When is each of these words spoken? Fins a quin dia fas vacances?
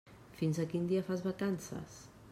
Fins 0.39 0.59
a 0.63 0.65
quin 0.71 0.89
dia 0.93 1.05
fas 1.11 1.23
vacances? 1.29 2.03